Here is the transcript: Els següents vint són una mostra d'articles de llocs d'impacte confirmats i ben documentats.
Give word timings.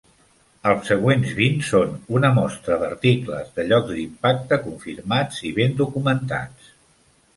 Els 0.69 0.87
següents 0.91 1.33
vint 1.39 1.59
són 1.67 1.91
una 2.19 2.31
mostra 2.39 2.79
d'articles 2.85 3.53
de 3.59 3.67
llocs 3.69 3.93
d'impacte 3.99 4.59
confirmats 4.67 5.45
i 5.51 5.57
ben 5.61 5.81
documentats. 5.83 6.73